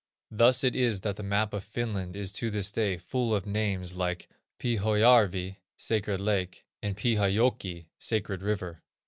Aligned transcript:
Thus 0.31 0.63
it 0.63 0.75
is 0.75 1.01
that 1.01 1.17
the 1.17 1.21
map 1.21 1.53
of 1.53 1.63
Finland 1.63 2.15
is 2.15 2.31
to 2.31 2.49
this 2.49 2.71
day 2.71 2.97
full 2.97 3.35
of 3.35 3.45
names 3.45 3.93
like 3.93 4.27
Pyhäjärvi 4.59 5.57
(sacred 5.77 6.19
lake) 6.19 6.65
and 6.81 6.97
Pyhäjoki 6.97 7.85
(sacred 7.99 8.41
river). 8.41 8.81